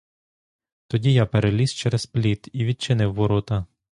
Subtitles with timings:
[0.87, 3.65] Тоді я переліз через пліт і відчинив ворота.